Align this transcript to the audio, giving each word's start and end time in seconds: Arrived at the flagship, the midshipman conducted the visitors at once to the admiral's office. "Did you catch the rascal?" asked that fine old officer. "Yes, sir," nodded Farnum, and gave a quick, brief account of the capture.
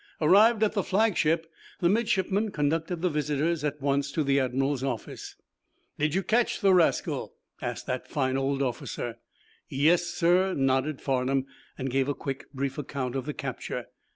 Arrived 0.19 0.63
at 0.63 0.73
the 0.73 0.81
flagship, 0.81 1.45
the 1.79 1.87
midshipman 1.87 2.49
conducted 2.49 3.03
the 3.03 3.07
visitors 3.11 3.63
at 3.63 3.79
once 3.79 4.11
to 4.11 4.23
the 4.23 4.39
admiral's 4.39 4.83
office. 4.83 5.35
"Did 5.99 6.15
you 6.15 6.23
catch 6.23 6.59
the 6.59 6.73
rascal?" 6.73 7.35
asked 7.61 7.85
that 7.85 8.07
fine 8.07 8.35
old 8.35 8.63
officer. 8.63 9.19
"Yes, 9.69 10.07
sir," 10.07 10.55
nodded 10.55 11.01
Farnum, 11.01 11.45
and 11.77 11.91
gave 11.91 12.07
a 12.09 12.15
quick, 12.15 12.51
brief 12.51 12.79
account 12.79 13.15
of 13.15 13.27
the 13.27 13.33
capture. 13.35 13.89